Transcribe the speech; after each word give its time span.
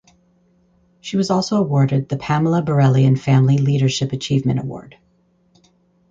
She 0.99 1.15
was 1.15 1.29
also 1.29 1.57
awarded 1.57 2.09
the 2.09 2.17
Pamela 2.17 2.63
Borelli 2.63 3.05
and 3.05 3.21
Family 3.21 3.59
Leadership 3.59 4.13
Achievement 4.13 4.59
Award. 4.59 4.97